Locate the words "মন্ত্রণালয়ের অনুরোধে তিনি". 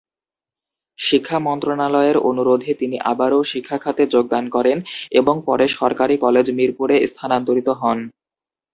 1.39-2.97